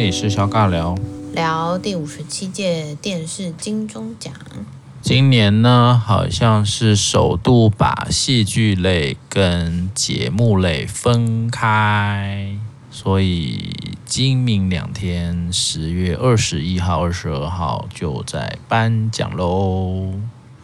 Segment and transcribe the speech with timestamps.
[0.00, 0.96] 理师小尬聊，
[1.34, 4.32] 聊第五十七届电视金钟奖。
[5.02, 12.56] 今年呢，好像是首度把戏剧类跟节目类分开，
[12.90, 13.76] 所以
[14.06, 20.14] 今明两天，十月二十一号、二十二号就在颁奖喽。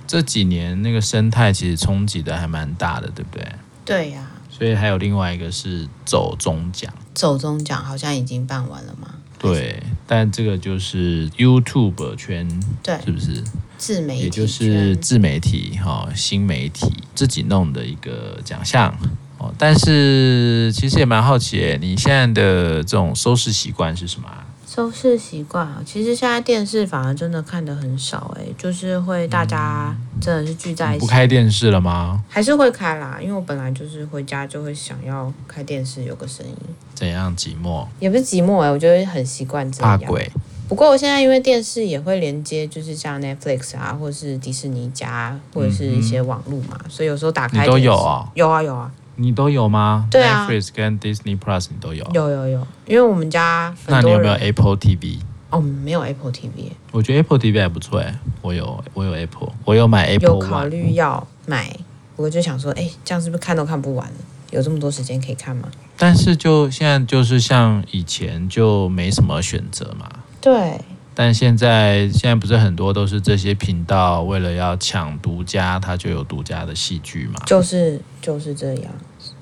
[0.07, 3.46] 这几年那个生态其实冲击的还蛮大的，对不对？
[3.84, 4.48] 对呀、啊。
[4.48, 9.09] 所以还有另外一个是走中奖，走中奖好像已经办完了吗？
[9.39, 12.49] 对，但这个就是 YouTube 圈，
[12.83, 13.43] 对，是不是？
[13.79, 18.97] 自媒体，也就是自媒体哈，新媒体自己弄的一个奖项
[19.37, 19.53] 哦。
[19.59, 24.29] 但是其实也蛮好奇，你现在的这种收视习惯是什么？
[24.77, 31.01] 收视习惯啊，其实现在电视反而真的看的很少哎，就是会大家真的是聚在一起。
[31.01, 32.23] 不开电视了吗？
[32.29, 36.55] 还是会开啦，因为我本来就是回家就会想要开电视，有个声音。
[36.95, 37.87] 怎样寂寞？
[37.98, 39.98] 也不是寂寞哎，我觉得很习惯这样。
[39.98, 40.31] 怕鬼。
[40.69, 48.28] 不过我现在因为电视也会连接，就是像 Netflix 啊，或者是迪士尼家，或者是一些网络嘛，嗯、所以有时候打开都有啊、哦？
[48.34, 48.93] 有啊有啊。
[49.17, 50.06] 你都有吗？
[50.11, 52.06] 对啊，Netflix 跟 Disney Plus 你都有。
[52.12, 53.75] 有有有，因为我们家。
[53.86, 55.19] 那你有没有 Apple TV？
[55.50, 56.70] 哦，没有 Apple TV。
[56.91, 60.28] 我觉得 Apple TV 还不错哎，我有我有 Apple，我有买 Apple。
[60.28, 61.75] 有考虑要买，
[62.17, 64.11] 我就想说，哎，这样是不是看都看不完？
[64.50, 65.69] 有这么多时间可以看吗？
[65.97, 70.09] 但是就现在就是像以前就没什么选择嘛。
[70.41, 70.78] 对。
[71.19, 77.41] 但现在现在不是很多都是这些频道为了要抢独家，它就有独家的戏剧嘛？
[77.47, 78.92] 就是就是这样。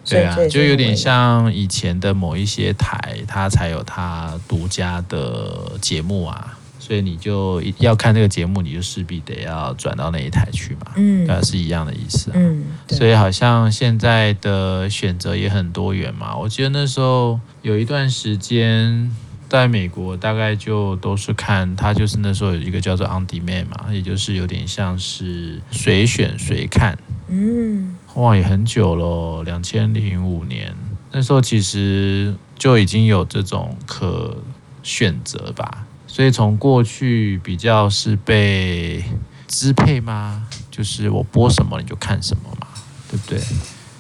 [0.08, 12.34] 对啊，就有点像以前的某一些台，它才有它独家的节目啊，所以你就要看这个节目，你就势必得要转到那一台去嘛，嗯，是一样的意思啊。
[12.36, 16.36] 嗯，所以好像现在的选择也很多元嘛。
[16.36, 19.11] 我记得那时候有一段时间
[19.55, 26.98] 在美国，大概就都是看他，就是那时候有一个叫做 On Demand 嘛，也就是有点像是随选随看，
[27.29, 27.96] 嗯。
[28.17, 30.74] 哇，也很久了，两千零五年
[31.12, 34.36] 那时候其实就已经有这种可
[34.83, 39.05] 选择吧，所以从过去比较是被
[39.46, 40.48] 支配吗？
[40.68, 42.67] 就是我播什么你就看什么嘛，
[43.08, 43.40] 对不对？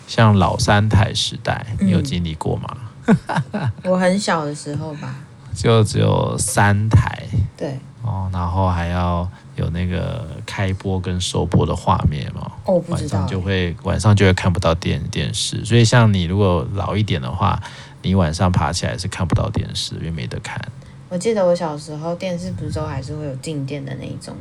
[0.08, 2.76] 像老三台时代，你有经历过吗？
[3.06, 5.14] 嗯、 我很小的时候吧，
[5.54, 7.22] 就只有三台，
[7.56, 9.28] 对，哦，然后还要。
[9.56, 12.50] 有那个开播跟收播的画面嘛？
[12.64, 13.20] 哦，不知道。
[13.20, 17.62] 晚上就会晚上就会看不到电电视，所以像你如果老一点的话，
[18.02, 20.60] 你晚上爬起来是看不到电视，因为没得看。
[21.08, 24.34] 我记得我小时候电视不是都还是会有静电的那一种，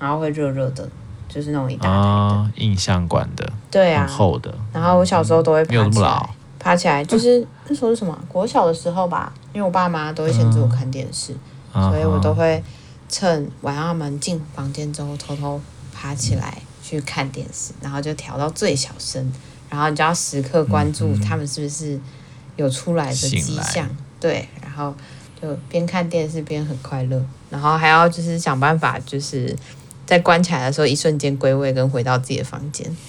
[0.00, 0.88] 然后会热热的，
[1.28, 4.52] 就是那种一大台的、哦、映像管的，对啊，厚的。
[4.72, 6.28] 然后我小时候都会爬起来，没有那么老，
[6.66, 8.18] 爬起来就是那时候是什么？
[8.26, 11.32] 国小的时候吧，因为我爸妈都会限制我看电视，
[11.72, 12.60] 嗯、所以我都会。
[13.08, 15.60] 趁晚上他们进房间之后，偷偷
[15.94, 19.32] 爬起来去看电视，然后就调到最小声，
[19.70, 22.00] 然后你就要时刻关注他们是不是
[22.56, 23.88] 有出来的迹象，
[24.18, 24.92] 对，然后
[25.40, 29.56] 就边看电视边很快乐，然后还要就是想办法，就是
[30.04, 32.90] 在关起来的时候一瞬间归位跟回到自己的房间。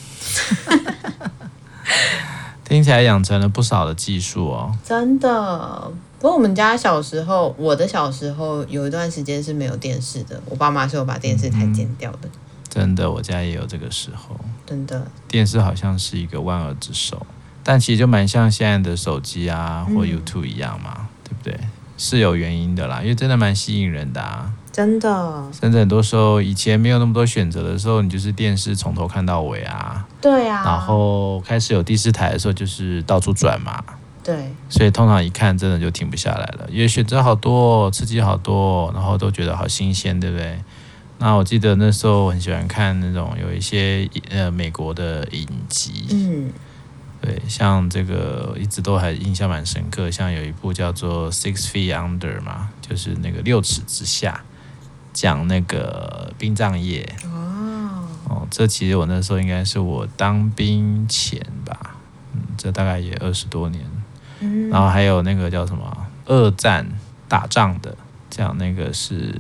[2.68, 5.90] 听起来养成了不少的技术哦，真的。
[6.20, 12.28] 不过我们家小时候，我的小时候有一段时间是没有电视的，我爸妈是有把电视台剪掉的。
[12.68, 14.36] 真的，我家也有这个时候。
[14.66, 17.26] 真的，电视好像是一个万恶之首，
[17.64, 21.68] 但其实就蛮像现在的手机啊或 YouTube 一样嘛，嗯、对不对？
[21.98, 24.52] 是有原因的啦，因为真的蛮吸引人的啊。
[24.78, 25.52] 真的。
[25.60, 30.08] 甚至很多时候以前没有那么多选择的时候，你就是电视从头看到尾啊。
[30.22, 30.64] 对啊。
[30.64, 33.84] 然后开始有第四台的时候，就是到处转嘛。
[34.24, 40.60] 对，所以通常一看真的就停不下来了，因为选择好多，刺激好多，然后都觉得好新鲜，对不对？
[41.18, 46.52] 那我记得那时候我很喜欢看那种有一些呃美国的影集，嗯，
[47.20, 54.44] 对，像这个一直都还印象蛮深刻，像有一部叫做《Six Feet Under》嘛，就是那个六尺之下，
[55.18, 57.12] 讲那个殡葬业。
[57.26, 61.96] 哦，哦，这其实我那时候应该是我当兵前吧，
[62.34, 63.84] 嗯，这大概也二十多年。
[64.70, 66.88] 然后还有那个叫什么二战
[67.28, 67.98] 打仗的，
[68.30, 69.34] 讲那个是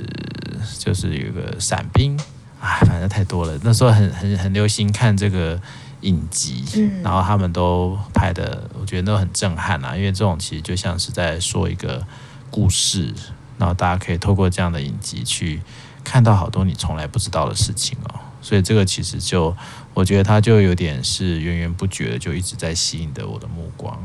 [0.80, 2.18] 就是有个伞兵
[2.60, 3.60] 啊，反正太多了。
[3.62, 5.62] 那时候很很很流行看这个
[6.02, 6.66] 影集，
[7.04, 9.96] 然后他们都拍的，我觉得都很震撼啊。
[9.96, 12.04] 因为这种其实就像是在说一个
[12.50, 13.14] 故事，
[13.58, 15.62] 然后大家可以透过这样的影集去
[16.04, 18.20] 看到好多你从来不知道的事情哦。
[18.42, 19.56] 所以这个其实就
[19.94, 23.98] 我觉得它就有点是源源不绝的，就一直在吸引着我的目光。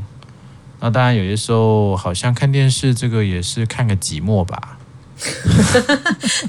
[0.81, 4.79] 那当然有些时候好像看电视这个也是看个寂寞吧。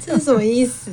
[0.04, 0.90] 这是什么意思？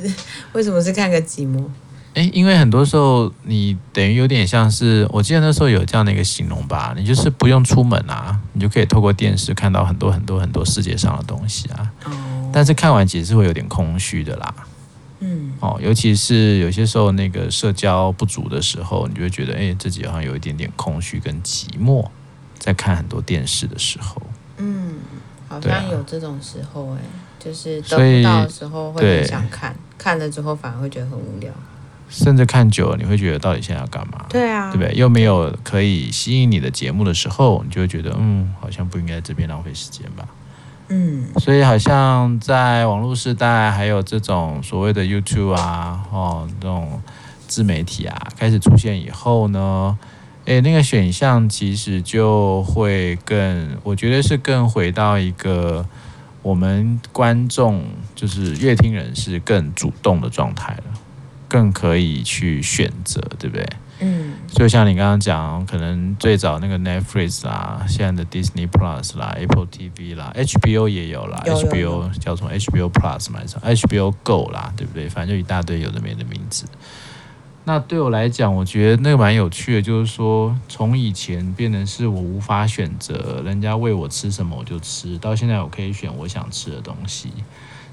[0.52, 1.66] 为什么是看个寂寞？
[2.14, 11.90] 诶，因为很多时候你等于有点像是，我记得那时候有这样的一个形容吧，你就是不用出门啊，你就可以透过电视看到很多很多很多世界上的东西啊。
[12.04, 12.50] 哦。
[12.52, 14.54] 但是看完其实是会有点空虚的啦。
[15.20, 15.52] 嗯。
[15.60, 22.06] 哦，尤其是有些时候那个社交不足的时候，你就会觉得，诶，自己好像有一点点空虚跟寂寞，
[22.58, 24.20] 在看很多电视的时候。
[24.58, 24.96] 嗯，
[25.48, 26.98] 好像有这种时候诶，
[27.38, 31.50] 就是得不到的时候会很想看，看了之后反而会觉得很无聊。
[32.12, 34.26] 甚至看久了，你会觉得到底现在要干嘛？
[34.28, 34.94] 对啊，对不对？
[34.94, 40.28] 又没有可以吸引你的节目的时候，你就会觉得，嗯，好像不应该在这边浪费时间吧。
[40.88, 47.00] 嗯，所以好像在网络时代，还有这种所谓的 YouTube 啊，哦，这种
[47.48, 49.96] 自媒体啊，开始出现以后呢，
[50.44, 55.86] 诶，那个选项其实就会更，我觉得是更回到一个
[56.42, 57.82] 我们观众，
[58.14, 60.82] 就是乐听人是更主动的状态了。
[61.52, 63.68] 更可以去选择，对不对？
[64.00, 75.10] 嗯，就像你刚刚讲，可能最早那个 Netflix 啦，现在的 Disney Plus 啦，Apple TV 啦，HBO 也有啦有有有，HBO 叫什么 HBO Plus 嘛，HBO Go 啦，对不对？
[75.10, 76.64] 反正就一大堆有的没的名字。
[77.64, 87.30] 那对我来讲，我觉得那个蛮有趣的，就是说从以前变成是我无法选择，人家喂我吃什么我就吃，到现在我可以选我想吃的东西。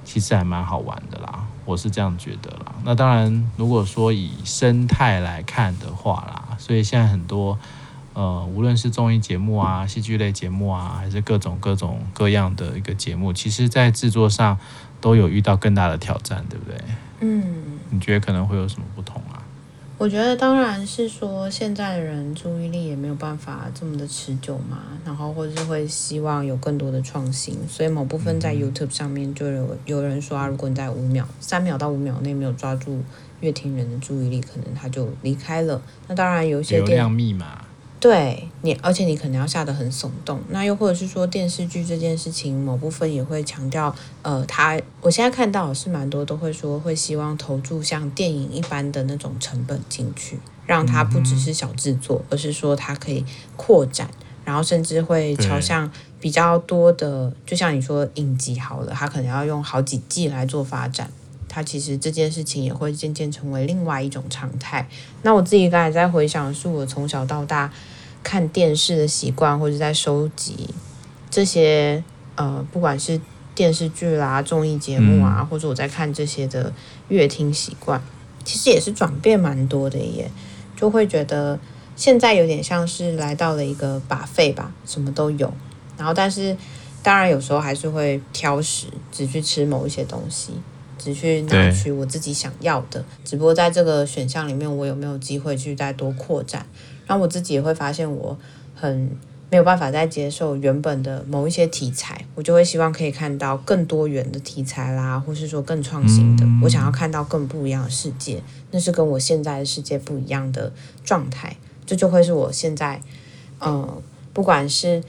[0.05, 2.73] 其实还蛮好玩的啦，我是这样觉得啦。
[2.83, 7.59] 那当然，如果说以生态来看的话啦，所以现在很多
[8.13, 14.57] 呃，无论是综艺节目啊、戏剧类节目啊，还是各种各种各样的一个节目，其实在制作上
[14.99, 16.81] 都有遇到更大的挑战，对不对？
[17.19, 19.18] 嗯，你觉得可能会有什么不同啊？
[19.99, 33.03] 我觉得当然是说，现在的人注意力也没有办法这么的持久嘛，然后或者是会希望有更多的创新，所以某部分在 YouTube 上面就有有人说啊，如果你在五秒、三秒到五秒内没有抓住
[33.41, 35.81] 乐听人的注意力，可能他就离开了。
[36.07, 37.65] 那当然有一些流量密码。
[37.99, 40.39] 对你，而且你可能要下得很耸动。
[40.49, 53.25] 那又或者是说电视剧这件事情，某部分也会强调，呃，他我现在看到是蛮多都会说会希望投注像电影一般的那种成本进去，让它不只是小制作，而是说它可以
[53.57, 54.09] 扩展，
[54.45, 55.91] 然后甚至会朝向
[56.21, 61.11] 比较多的，就像你说影集好了，它可能要用好几季来做发展。
[61.49, 64.87] 它其实这件事情也会渐渐成为另外一种常态。
[65.23, 67.69] 那我自己刚才在回想，是我从小到大
[68.23, 70.69] 看电视的习惯，或者在收集
[71.29, 72.01] 这些
[72.35, 73.19] 呃，不管是
[73.55, 76.71] 电视剧啦、综艺节目啊，或者我在看这些的
[77.09, 78.01] 阅听习惯，
[78.45, 80.31] 其实也是转变蛮多的耶。
[80.77, 81.59] 就会觉得
[81.97, 85.53] 现在有点像是来到了一个 buffet 吧，什么都有。
[85.97, 86.55] 然后，但是
[87.03, 90.53] 当然有时候还是会挑食，只去吃某一些东西。
[90.99, 96.65] 只去拿取我自己想要的，只不过在这个选项里面，我有没有机会去再多扩展？
[97.07, 98.37] 然后我自己也会发现，我
[98.75, 99.09] 很
[99.49, 106.45] 没有办法再接受原本的某一些题材，我就会希望可以看到更多元的题材啦，或是说更创新的。
[106.61, 110.71] 我想要看到更不一样的世界，那是跟我现在的世界不一样的
[111.03, 111.55] 状态。
[111.85, 113.01] 这就会是我现在，
[113.59, 114.03] 呃，
[114.33, 115.01] 不管是。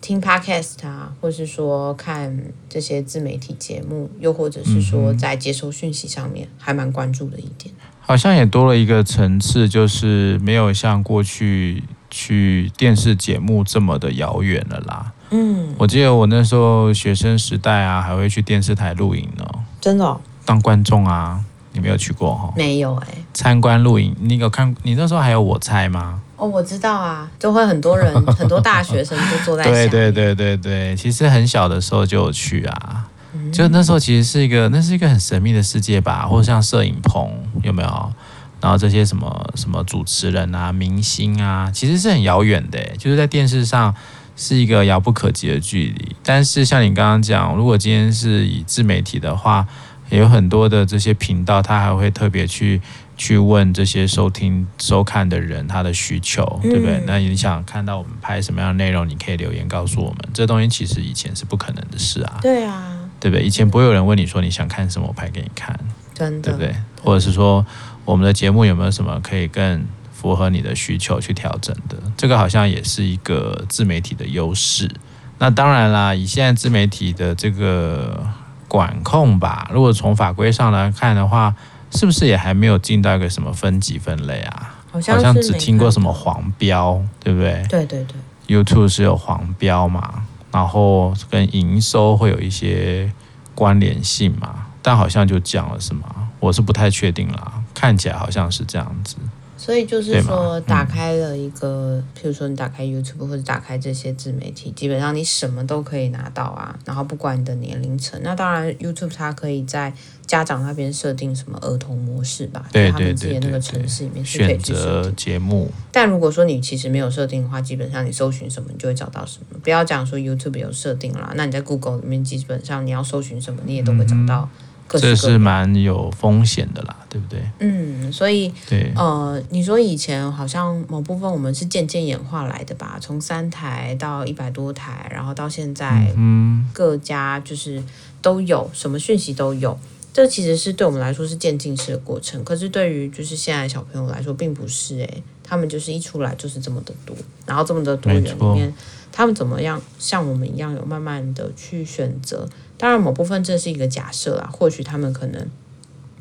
[0.00, 2.36] 听 Podcast 啊，或是说看
[2.68, 7.74] 这些自媒体节目，又或者是说在接收讯息上面，还蛮关注的一点。
[8.00, 15.12] 好像也多了一个层次，就是没有像过去去电视节目这么的遥远了啦。
[15.30, 19.44] 嗯，我记得我那时候学生时代啊，还会去电视台录影呢。
[19.80, 20.20] 真的哦？
[20.44, 21.44] 当观众啊？
[21.72, 22.54] 你没有去过哈？
[22.56, 23.08] 没有哎。
[23.34, 24.72] 参观录影，你有看？
[24.84, 26.22] 你那时候还有我猜吗？
[26.36, 37.30] 哦，我知道啊，就会很多人， 很多大学生就坐在对对对对对，其实很小的时候就有去啊，嗯、就那时候其实是一个，那是一个很神秘的世界吧，或者像摄影棚
[37.62, 38.12] 有没有？
[38.60, 43.94] 然后这些什么什么主持人啊、明星啊，其实是很遥远的，就是在电视上
[44.36, 46.16] 是一个遥不可及的距离。
[46.22, 49.66] 但是像你刚刚讲，如果今天是以自媒体的话，
[50.10, 52.80] 也有很多的这些频道，他还会特别去。
[53.16, 56.98] 去问这些收听收看的人他的需求，对不对？
[56.98, 60.18] 嗯、那你想看到我们拍什么样的内容，你可以留言告诉我们。
[60.34, 62.38] 这东西其实以前是不可能的事啊。
[62.42, 63.44] 对啊，对不对？
[63.44, 65.78] 以前不会有人问你说你想看什么，我拍给你看，
[66.12, 66.76] 真的，对不对？
[67.02, 67.64] 或者是说
[68.04, 71.96] 我们的节目有没有什么可以更符合你的需求去调整的？
[72.18, 74.90] 这个好像也是一个自媒体的优势。
[75.38, 78.26] 那当然啦，以现在自媒体的这个
[78.68, 81.54] 管控吧，如果从法规上来看的话。
[81.92, 84.74] 是不是也还没有进到一个什么分级分类啊？
[84.90, 87.64] 好像，好像只听过什么黄标，对不对？
[87.68, 88.16] 对对对
[88.56, 93.12] ，YouTube 是有黄标嘛，然后跟营收会有一些
[93.54, 96.28] 关联性嘛，但好像就讲了是吗？
[96.40, 99.16] 我是不太确定啦，看起来好像是这样子。
[99.56, 106.78] 所以就是说，打开了一个，譬如说你打开 YouTube 或者打开这些自媒体，基本上你什么都可以拿到啊。
[106.84, 109.92] 然后不管你的年龄层，那当然 YouTube 它可以在
[110.26, 115.70] 家长那边设定什么儿童模式吧，对他们自己的那个城市里面是可以去选择节目。
[115.90, 119.58] 但如果说你其实没有设定的话，基本上你搜寻什么你就会找到什么。
[119.62, 124.48] 不要讲说 YouTube 有设定啦，那你在 Google 里面基本上你要搜寻什么，你也都会找到。
[124.52, 127.40] 嗯这是蛮有风险的啦，对不对？
[127.58, 137.82] 嗯，所以对，呃，你说以前好像某部分我们是渐渐演化来的吧，从三台到一百多台，然后到现在，嗯，各家就是
[138.22, 139.78] 都有什么讯息都有，
[140.12, 142.42] 这其实是对我们来说是渐进式的过程。
[142.44, 148.74] 可是对于就是现在小朋友来说，并不是诶，他们就是一出来就是这么的多，然后这么的多人里面，
[149.12, 152.48] 他们怎么样像我们一样有慢慢的去选择。
[152.76, 155.48] 当然，某部分这是一个假设啦，或许他们可能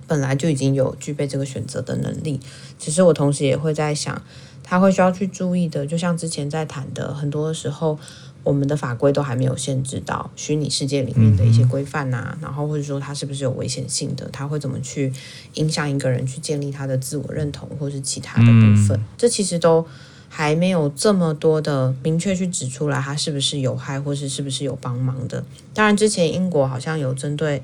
[0.08, 2.40] 本来就已经有具备这个选择的能力。
[2.78, 4.22] 只是我同时也会在想，
[4.64, 8.00] 他会需要去注意的，就像之前在谈的，很多时候
[8.46, 15.12] 我们的法规都还没有限制到虚拟世界里面的一些规范呐，然后或者说它是不是有危险性的，它会怎么去
[15.56, 19.86] 影响一个人去建立他的自我认同，或是其他的部分，这其实都。
[20.28, 25.42] 还没有这么多的明确去指出来，它是不是有害，或是是不是有帮忙的。
[25.74, 27.64] 当然，之前英国好像有针对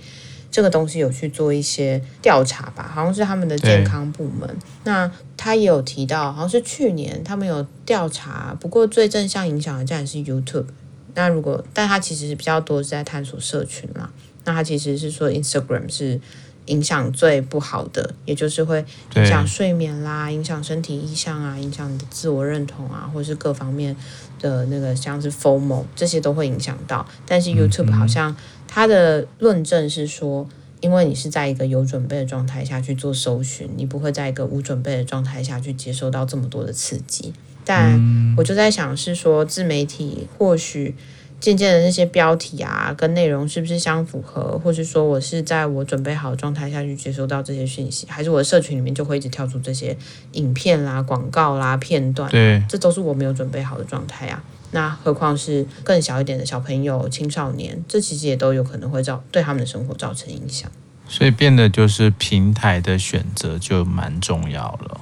[0.51, 4.47] 这个东西有去做一些调查吧，好像是他们的健康部门。
[4.83, 10.67] 那他也有提到，好像是去年他们有调查，不过最正向影响的，竟然是 YouTube。
[11.15, 14.09] 那如果，但他其实是比较多是在探索社群嘛。
[14.43, 16.19] 那他其实是说 Instagram 是。
[16.67, 23.93] 影响最不好的，也就是会影响睡眠啦，影响身体意向啊，影响你的自我认同啊，或是各方面
[24.39, 27.05] 的那个像是 FOMO 这些都会影响到。
[27.25, 28.33] 但是 YouTube 好像
[28.71, 30.47] 它的论证是说，
[30.79, 37.33] 因为你是在一个有准备的状态下去做搜寻，你不会在一个无准备的状态下去接收到这么多的刺激。
[37.65, 37.99] 但
[38.37, 40.95] 我就在想，是说自媒体或许。
[41.41, 49.97] 渐渐的那些标题啊，跟内容是不是相符合，或是说我是在我准备好的状态下去接收到这些讯息，还是我的社群里面就会一直跳出这些
[50.33, 52.29] 影片啦、广告啦、片段？
[52.29, 54.43] 对，这都是我没有准备好的状态啊。
[54.71, 60.71] 那何况是更小一点的小朋友、青少年，这其实也都有可能会造对他们的生活造成影响。
[61.07, 65.01] 所以变得就是平台的选择就蛮重要了。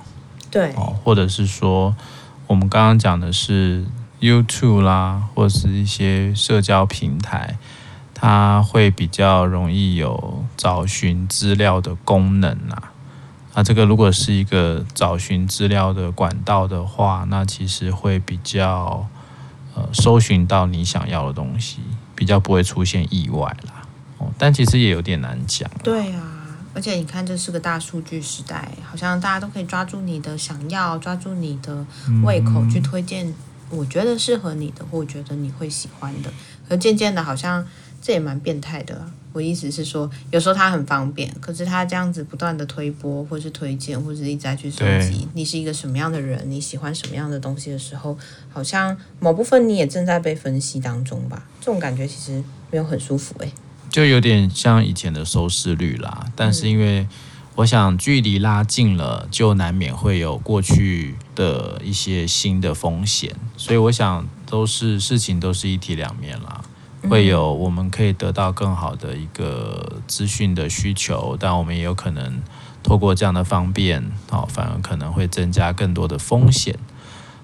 [0.52, 1.96] 对，哦，或者是说
[2.48, 3.86] 我们刚刚讲的是。
[4.22, 7.58] YouTube 啦，或是一些社交平台，
[8.14, 12.92] 它会比较容易有找寻资料的功能啊。
[13.56, 19.08] 那这个如果是一个找寻资料的管道的话，那其实会比较
[19.80, 21.80] 呃搜寻到你想要的东西，
[22.16, 23.82] 比较不会出现意外啦。
[24.18, 25.70] 哦，但其实也有点难讲。
[25.82, 26.22] 对啊，
[26.74, 31.86] 而且你看，这是个大数据时代，好像大家都可以抓住你的想要，抓住你的
[32.24, 33.34] 胃口去推荐。
[33.70, 36.34] 我觉得适合你的，或觉得你会喜欢的，
[36.68, 37.64] 可渐渐的，好像
[38.02, 39.12] 这也蛮变态的啊。
[39.32, 48.18] 我意思是说，有时候它很方便，可是它这样子不断的推播，或是推荐，或者一直在去收集，你是一个什么样的人，你喜欢什么样的东西的时候，
[48.52, 51.46] 好像某部分你也正在被分析当中吧？
[51.60, 53.52] 这种感觉其实没有很舒服欸，
[53.90, 56.26] 就有点像以前的收视率啦。
[56.36, 57.08] 但是因为
[57.56, 66.59] 我想距离拉近了，就难免会有过去的一些新的风险，所以我想都是事情都是一体两面啦。
[67.10, 72.42] 会有我们可以得到更好的一个资讯的需求，但我们也有可能
[72.84, 76.78] 透过这样的方便，哦，反而可能会增加更多的风险。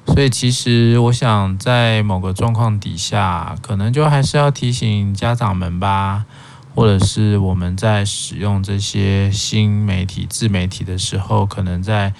[0.07, 6.25] 所以其实我想在某个状况底下，可能就还是要提醒家长们吧。
[6.75, 12.13] 或者是我们在使用这些新媒体、自媒体的时候，可能在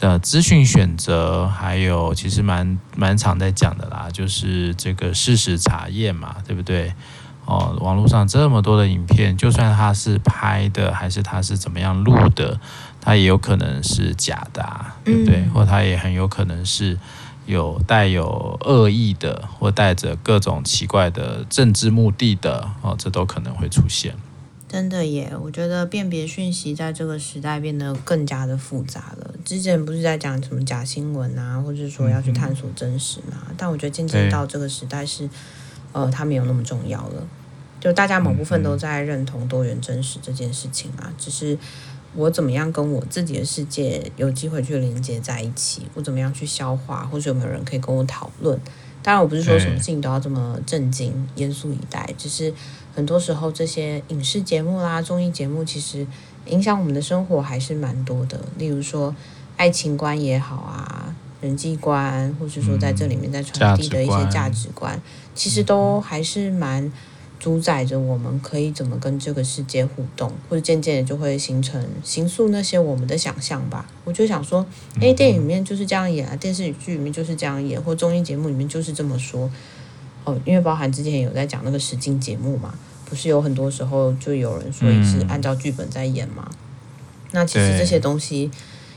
[0.00, 6.92] 呃资讯选择，还有其实蛮蛮常在讲的啦，就是这个事实查验嘛，对不对？
[7.44, 12.60] 哦，网络上这么多的影片，就算它是拍的，还是它是怎么样录的，
[13.00, 15.48] 它也有可能是假的啊，对不对？
[15.54, 16.98] 或它也很有可能是。
[17.46, 24.14] 有带有恶意的，或带着各种奇怪的政治目的的哦，这都可能会出现。
[24.68, 29.34] 真的耶，我觉得辨别讯息在这个时代变得更加的复杂了。
[29.44, 33.46] 之前不是在讲什么假新闻啊，或者说要去探索真实嘛？
[33.48, 35.28] 嗯、但我觉得渐渐到这个时代是，
[35.92, 37.26] 呃，它没有那么重要了。
[37.80, 41.58] 就大家某部分都在认同多元真实这件事情啊，只是。
[42.14, 45.82] 我怎么样跟我自己的世界有机会去连接在一起？
[45.92, 47.04] 我怎么样去消化？
[47.04, 48.58] 或者有没有人可以跟我讨论？
[49.02, 52.52] 当然，我不是说什么事情都要这么正经、严肃以待，只是
[52.94, 56.06] 很多时候这些影视节目啦、综艺节目，其实
[56.46, 58.40] 影响我们的生活还是蛮多的。
[58.58, 59.14] 例如说
[59.56, 65.02] 爱情观也好啊，人际观，或是说在这里面在传递的一些价值观，嗯、
[65.34, 66.92] 其实都还是蛮。
[67.38, 73.88] 主宰着我们可以怎么跟这个世界互动，或者渐渐的就会形成形塑那些我们的想象吧。
[74.04, 74.66] 我就想说，
[75.00, 79.50] 诶，电影里面就是这样演啊，电视剧里面就是这样演，或综艺节目里面就是这么说。
[80.24, 86.50] 哦，因为包含之前有在讲那个实境节目嘛，不是有很多时候就有人说也是按照剧本在演嘛。
[87.30, 88.50] 那其实这些东西。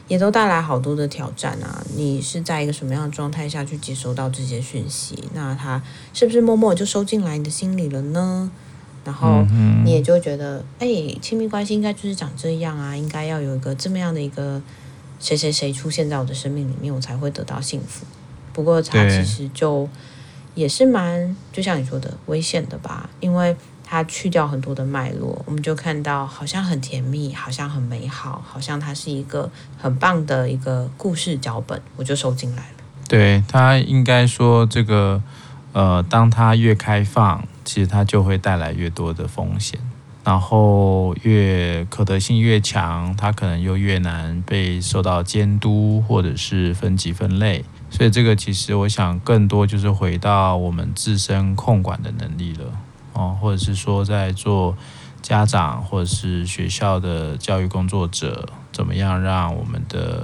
[0.08, 1.84] 也都带来好多的挑战啊！
[1.96, 5.18] 你是在一个什么样的状态下去接收到这些讯息？
[5.34, 5.82] 那他
[6.14, 8.52] 是不是默默就收进来你的心里了呢？
[9.06, 9.44] 然后
[9.84, 10.88] 你也就觉得，哎，
[11.22, 14.62] 亲密关系应该就是长这样啊，应该要有一个这么样的一个
[15.20, 18.06] 谁谁谁出现在我的生命里面，我才会得到幸福。
[18.54, 19.88] 不过他其实就
[20.56, 23.10] 也是蛮，就像你说的，危险的吧？
[23.20, 23.56] 因为。
[23.92, 32.78] 它去掉很多的脉络，我们就看到好像很甜蜜，好像很美好，好像它是一个很棒的一个故事脚本，我就收进来了。
[33.10, 35.22] 对，它应该说这个，
[35.74, 39.78] 呃，当它越开放，其实它就会带来越多的风险，
[40.24, 47.66] 然后越可得性越强，它可能又越难被受到监督或者是分级分类。
[47.90, 52.72] 所以这个其实我想更多就是回到我们自身控管的能力了。
[53.14, 54.76] 哦，或者是说在做
[55.22, 60.24] 家长或者是学校的教育工作者，怎么样让我们的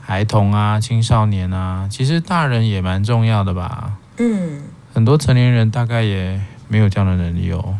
[0.00, 3.92] 孩童啊、青少年啊，其实大人也蛮重要的吧？
[4.18, 7.76] 嗯，很多成年人大概也没有这样的能力哦。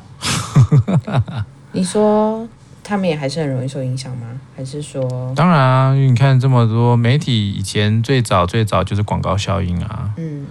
[1.72, 2.48] 你说
[2.82, 4.26] 他们也还是很容易受影响吗？
[4.56, 5.02] 还是说？
[5.36, 10.46] 当然啊，因为你看这么多媒体，以前最早最早就是广告效应啊，嗯，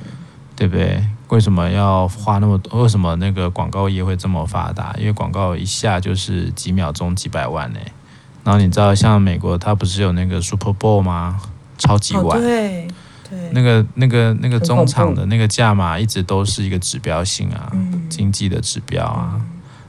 [0.57, 1.01] 对不对？
[1.29, 2.81] 为什么要花那么多？
[2.81, 4.95] 为什么那个广告业会这么发达？
[4.97, 7.79] 因为广告一下就是几秒钟几百万呢。
[8.43, 11.39] 然后你知道，像美国，它不是有那个 Super Bowl 吗？
[11.77, 12.41] 超级碗。
[12.41, 12.87] 对
[13.29, 13.37] 对。
[13.51, 17.71] 那个那个那个中场的那个价码一直都是一个指标性啊，
[18.09, 19.39] 经济的指标啊，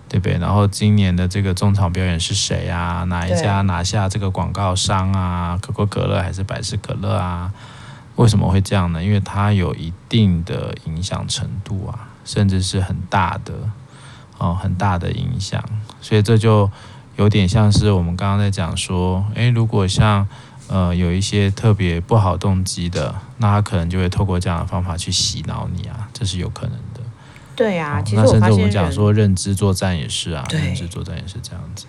[0.08, 0.36] 对不对？
[0.38, 3.04] 然后今年的这个中场表演是谁啊？
[3.04, 5.56] 哪一家拿下这个广告商啊？
[5.62, 7.50] 可口可乐还是百事可乐啊？
[8.18, 9.02] 为什么会这样呢？
[9.02, 13.54] 因为它有一定的影响程度啊，甚至是很大的
[14.38, 15.64] 哦，很大的影响。
[16.00, 16.68] 所以这就
[17.16, 20.26] 有点像是我们刚刚在讲说，诶，如果像
[20.66, 27.00] 呃有一些特别不好动机的，那他可能就会透过这样的方法去洗脑你啊，这是有可能的。
[27.54, 31.86] 对啊，哦，其实我发现，那甚至我们讲说认知作战也是啊，认知作战也是这样子。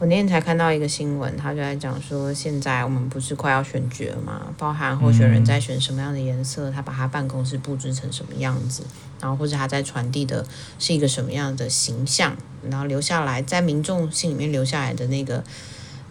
[0.00, 4.46] 我那天才看到一个新闻，他就在讲说，现在我们不是快要选举了吗？
[4.56, 8.84] 包含候选人在选什么样的颜色，他把他办公室布置成什么样子，
[9.20, 10.46] 然后或者他在传递的
[10.78, 12.36] 是一个什么样的形象，
[12.70, 15.42] 然后留下来在民众心里面留下来的那个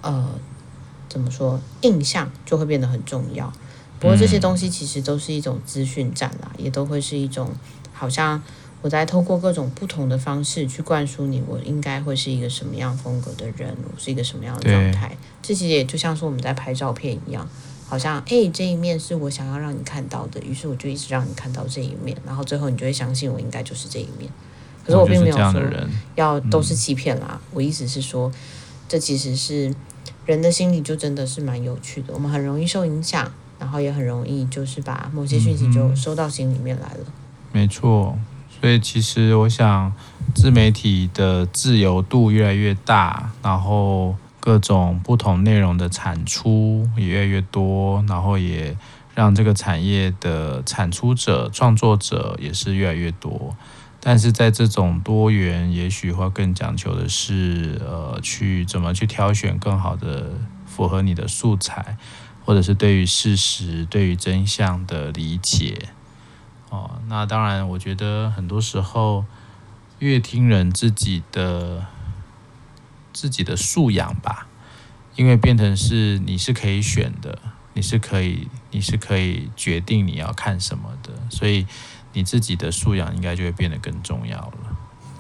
[0.02, 0.38] 呃，
[1.08, 3.54] 怎么说印象就会变得很重要。
[4.02, 7.52] 不过这些东西其实都是一种资讯战啦，也都会是一种
[7.93, 8.43] 好像。
[8.81, 15.17] 我在透过各种不同的方式去灌输你，我应该会是一个什么样风格的人，我是一个什么样的状态。
[15.41, 17.47] 这其实也就像是我们在拍照片一样，
[17.87, 24.31] 好像哎，这一面是我想要让你看到的，于是我就一直让你看到这一面，然后最后你就会相信我应该就是这一面。
[24.85, 25.61] 可是我并没有说
[26.15, 28.31] 要都是欺骗啦，我意思是说，
[28.87, 29.73] 这其实是
[30.25, 36.99] 人的心理就真的是蛮有趣的，我们很容易受影响，然后也很容易就是把某些讯息就收到心里面来了。
[37.51, 38.17] 没错。
[38.59, 39.93] 所以其实我想，
[40.33, 48.75] 自媒体的自由度越来越大，然后各种不同内容的产出也越来越多，然后也
[49.13, 53.55] 让这个产业的产出者、创作者也是越来越多。
[53.99, 60.31] 但是在这种多元，也许会更讲求的是，呃，去怎么去挑选更好的
[60.65, 61.97] 符合你的素材，
[62.45, 65.89] 或者是对于事实、对于真相的理解。
[66.69, 69.25] 哦，那当然，我觉得很多时候，
[69.99, 71.86] 乐听人自己的
[73.13, 74.47] 自己的素养吧，
[75.15, 77.39] 因为变成是你是可以选的，
[77.73, 81.65] 你是可以你是可以决定你要看什么的，所以
[82.13, 84.77] 你自己的素养应该就会变得更重要了。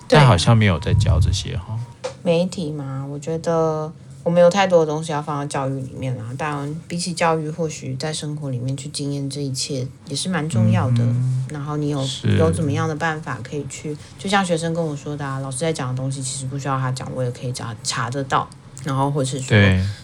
[0.07, 1.79] 但好像没有在教这些哈。
[2.23, 3.93] 媒体嘛，我觉得。
[4.27, 10.97] 我没有太多的东西要放到教育里面啦，当然比起教育，或许在生活里面去经验这一切也是蛮重要的。
[11.01, 12.05] 嗯、然后你有
[12.37, 18.45] 有怎么样的办法可以去，就像学生跟我说的啊，老师在讲的东西其实不需要他讲，我也可以查查得到。
[18.83, 19.57] 然后或是说，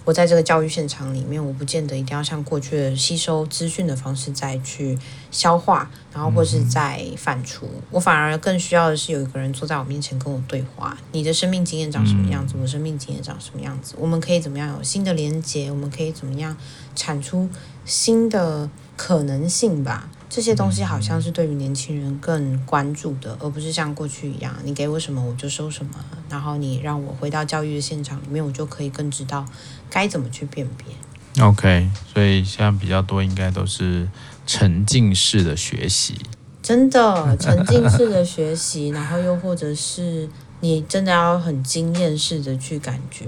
[0.03, 4.97] 我在这个教育现场里面，我不见得一定要像过去的吸收资讯的方式再去
[5.31, 7.61] 消化，然后或是再反刍。
[7.63, 10.97] 嗯、我反而更需要的是有一个人坐在我面前跟我对话。
[11.11, 12.55] 你的生命经验长什么样子？
[12.57, 13.95] 嗯、我生命经验长什么样子？
[13.97, 15.69] 我们可以怎么样有新的连接？
[15.69, 16.55] 我们可以怎么样
[16.95, 17.49] 产出
[17.85, 20.09] 新的可能性吧？
[20.33, 25.91] 这些东西好像是对于年轻人更关注的，而不是像过去一样，你给我什么我就收什么，
[26.27, 29.45] 然后你让我回到教育的现场里面，我就可以更知道
[29.91, 31.43] 该怎么去辨别。
[31.45, 34.09] OK，所以现在比较多应该都是
[34.47, 36.19] 沉浸式的学习，
[36.63, 40.27] 真的沉浸式的学习，然后又或者是
[40.61, 43.25] 你真的要很经验式的去感觉。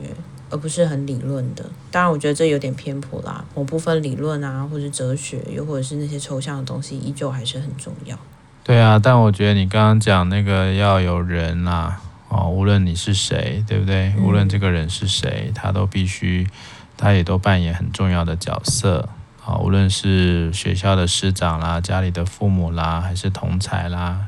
[0.49, 3.43] 而不是很理论的，当然我觉得这有点偏颇啦。
[3.55, 8.17] 某部分理论啊，或者哲学，又或者是那些抽象的东西，依旧还是很重要。
[8.63, 14.13] 对啊，但我觉得你刚刚讲那个要有人啦、啊，哦，无论你是谁，对不对？
[14.19, 16.47] 无论这个人是谁，他都必须，
[16.95, 19.10] 他也都扮演很重要的角色。
[19.45, 24.21] 啊，无论是学校的师长啦，家里的父母啦，还是同才啦。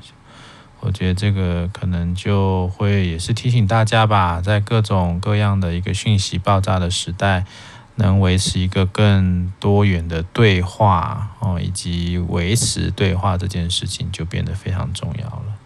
[0.79, 7.45] 我觉得这个可能就会也是提醒大家吧，在各种各样的一个讯息爆炸的时代，
[7.95, 15.56] 能维持一个更多元的对话哦，以及维持对话这件事情就变得非常重要了。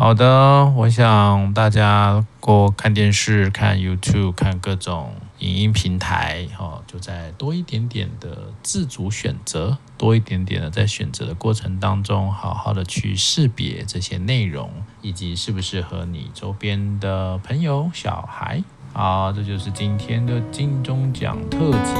[0.00, 5.12] 好的，我想大家过看电视、看 YouTube、看各种。
[5.40, 18.62] 影音平台，哈，就在多一点点的自主选择，多一点点的在选择的过程当中，好好的去识别这些内容，以及适不适合你周边的朋友、小孩。
[18.92, 21.94] 好，这就是今天的金钟奖特辑，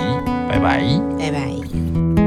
[0.49, 0.83] 拜拜，
[1.19, 2.20] 拜拜。